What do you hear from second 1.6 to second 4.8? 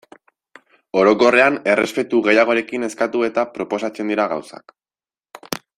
errespetu gehiagorekin eskatu eta proposatzen dira gauzak.